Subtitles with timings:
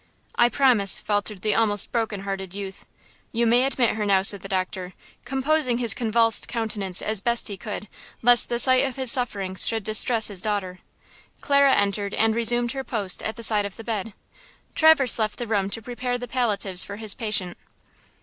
[0.33, 2.87] "I promise," faltered the almost broken hearted youth.
[3.31, 4.93] "You may admit her now," said the doctor,
[5.25, 7.87] composing his convulsed countenance at best he could,
[8.23, 10.79] lest the sight of his sufferings should distress his daughter.
[11.39, 14.13] Clara entered, and resumed her post at the side of the bed.
[14.73, 17.55] Traverse left the room to prepare the palliatives for his patient.